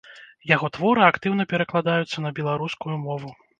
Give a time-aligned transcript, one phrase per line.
[0.51, 3.29] Яго творы актыўна перакладаюцца на беларускую мову.